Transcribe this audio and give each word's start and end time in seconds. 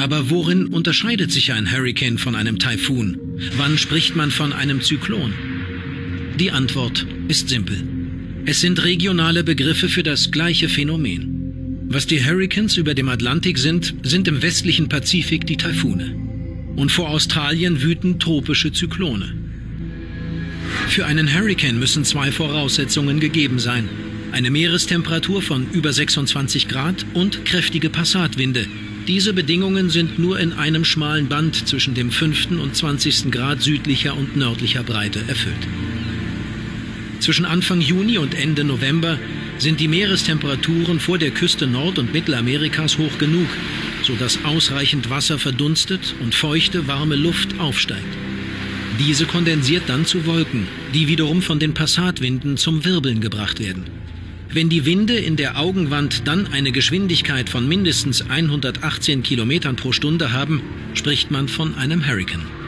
Aber 0.00 0.30
worin 0.30 0.68
unterscheidet 0.68 1.30
sich 1.30 1.52
ein 1.52 1.70
Hurricane 1.70 2.16
von 2.16 2.34
einem 2.34 2.58
Taifun? 2.58 3.18
Wann 3.58 3.76
spricht 3.76 4.16
man 4.16 4.30
von 4.30 4.54
einem 4.54 4.80
Zyklon? 4.80 5.34
Die 6.38 6.50
Antwort 6.50 7.06
ist 7.28 7.50
simpel. 7.50 7.76
Es 8.46 8.62
sind 8.62 8.82
regionale 8.82 9.44
Begriffe 9.44 9.90
für 9.90 10.02
das 10.02 10.30
gleiche 10.30 10.70
Phänomen. 10.70 11.84
Was 11.90 12.06
die 12.06 12.24
Hurricanes 12.24 12.78
über 12.78 12.94
dem 12.94 13.10
Atlantik 13.10 13.58
sind, 13.58 13.94
sind 14.02 14.26
im 14.26 14.40
westlichen 14.40 14.88
Pazifik 14.88 15.46
die 15.46 15.58
Taifune. 15.58 16.16
Und 16.76 16.90
vor 16.90 17.10
Australien 17.10 17.82
wüten 17.82 18.18
tropische 18.18 18.72
Zyklone. 18.72 19.34
Für 20.88 21.04
einen 21.04 21.30
Hurricane 21.30 21.78
müssen 21.78 22.06
zwei 22.06 22.32
Voraussetzungen 22.32 23.20
gegeben 23.20 23.58
sein. 23.58 23.86
Eine 24.32 24.50
Meerestemperatur 24.50 25.42
von 25.42 25.66
über 25.72 25.92
26 25.92 26.68
Grad 26.68 27.04
und 27.12 27.44
kräftige 27.44 27.90
Passatwinde. 27.90 28.66
Diese 29.06 29.32
Bedingungen 29.32 29.90
sind 29.90 30.18
nur 30.18 30.38
in 30.38 30.52
einem 30.52 30.84
schmalen 30.84 31.28
Band 31.28 31.66
zwischen 31.66 31.94
dem 31.94 32.10
5. 32.10 32.52
und 32.60 32.76
20. 32.76 33.30
Grad 33.30 33.62
südlicher 33.62 34.16
und 34.16 34.36
nördlicher 34.36 34.82
Breite 34.82 35.20
erfüllt. 35.26 35.66
Zwischen 37.18 37.44
Anfang 37.44 37.80
Juni 37.80 38.18
und 38.18 38.34
Ende 38.34 38.62
November 38.62 39.18
sind 39.58 39.80
die 39.80 39.88
Meerestemperaturen 39.88 41.00
vor 41.00 41.18
der 41.18 41.30
Küste 41.30 41.66
Nord- 41.66 41.98
und 41.98 42.12
Mittelamerikas 42.12 42.98
hoch 42.98 43.18
genug, 43.18 43.48
sodass 44.02 44.44
ausreichend 44.44 45.10
Wasser 45.10 45.38
verdunstet 45.38 46.14
und 46.20 46.34
feuchte, 46.34 46.86
warme 46.86 47.16
Luft 47.16 47.58
aufsteigt. 47.58 48.16
Diese 48.98 49.26
kondensiert 49.26 49.84
dann 49.86 50.04
zu 50.04 50.26
Wolken, 50.26 50.66
die 50.94 51.08
wiederum 51.08 51.42
von 51.42 51.58
den 51.58 51.74
Passatwinden 51.74 52.56
zum 52.56 52.84
Wirbeln 52.84 53.20
gebracht 53.20 53.60
werden. 53.60 53.84
Wenn 54.52 54.68
die 54.68 54.84
Winde 54.84 55.16
in 55.16 55.36
der 55.36 55.60
Augenwand 55.60 56.26
dann 56.26 56.48
eine 56.48 56.72
Geschwindigkeit 56.72 57.48
von 57.48 57.68
mindestens 57.68 58.28
118 58.28 59.22
Kilometern 59.22 59.76
pro 59.76 59.92
Stunde 59.92 60.32
haben, 60.32 60.60
spricht 60.92 61.30
man 61.30 61.46
von 61.46 61.76
einem 61.76 62.04
Hurrikan. 62.04 62.59